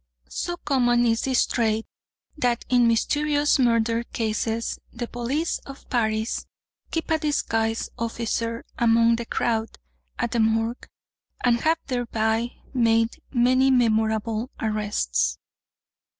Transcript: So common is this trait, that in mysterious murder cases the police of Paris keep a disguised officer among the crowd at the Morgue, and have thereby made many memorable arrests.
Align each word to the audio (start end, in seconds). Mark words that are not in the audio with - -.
So 0.29 0.57
common 0.57 1.05
is 1.05 1.21
this 1.25 1.45
trait, 1.45 1.85
that 2.35 2.65
in 2.69 2.87
mysterious 2.87 3.59
murder 3.59 4.01
cases 4.03 4.79
the 4.91 5.07
police 5.07 5.59
of 5.59 5.87
Paris 5.91 6.47
keep 6.89 7.11
a 7.11 7.19
disguised 7.19 7.91
officer 7.99 8.65
among 8.79 9.17
the 9.17 9.27
crowd 9.27 9.77
at 10.17 10.31
the 10.31 10.39
Morgue, 10.39 10.87
and 11.43 11.61
have 11.61 11.77
thereby 11.85 12.49
made 12.73 13.21
many 13.31 13.69
memorable 13.69 14.49
arrests. 14.59 15.37